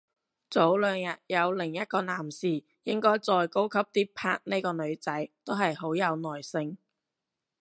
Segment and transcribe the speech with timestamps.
[0.49, 6.79] 早兩日有另一個男士應該再高級啲拍呢個女仔，都係好有耐性